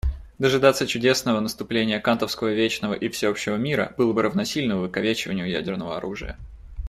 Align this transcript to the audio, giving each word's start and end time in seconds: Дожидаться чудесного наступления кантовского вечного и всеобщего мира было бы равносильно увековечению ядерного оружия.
Дожидаться 0.39 0.87
чудесного 0.87 1.39
наступления 1.41 1.99
кантовского 1.99 2.51
вечного 2.53 2.95
и 2.95 3.07
всеобщего 3.07 3.57
мира 3.57 3.93
было 3.99 4.13
бы 4.13 4.23
равносильно 4.23 4.79
увековечению 4.81 5.47
ядерного 5.47 5.95
оружия. 5.97 6.39